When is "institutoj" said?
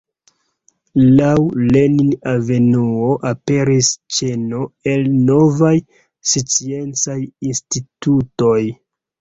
7.53-8.61